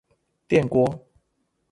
[0.49, 1.05] 電鍋